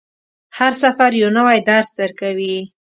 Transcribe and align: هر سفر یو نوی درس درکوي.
هر 0.57 0.71
سفر 0.83 1.11
یو 1.21 1.29
نوی 1.37 1.59
درس 1.69 1.89
درکوي. 1.99 2.55